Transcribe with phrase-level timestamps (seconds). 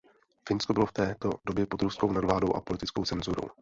[0.49, 3.49] Finsko bylo v této době pod ruskou nadvládou a politickou cenzurou.